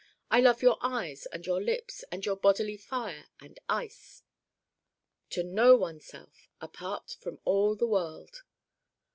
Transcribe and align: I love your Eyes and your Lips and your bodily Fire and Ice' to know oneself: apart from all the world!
I 0.31 0.41
love 0.41 0.63
your 0.63 0.79
Eyes 0.81 1.27
and 1.27 1.45
your 1.45 1.61
Lips 1.61 2.03
and 2.11 2.25
your 2.25 2.35
bodily 2.35 2.75
Fire 2.75 3.27
and 3.39 3.59
Ice' 3.69 4.23
to 5.29 5.43
know 5.43 5.75
oneself: 5.75 6.49
apart 6.59 7.17
from 7.21 7.37
all 7.45 7.75
the 7.75 7.85
world! 7.85 8.41